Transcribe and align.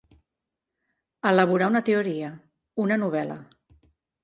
Elaborar 1.33 1.69
una 1.75 1.83
teoria, 1.91 2.33
una 2.87 3.01
novel·la. 3.05 3.39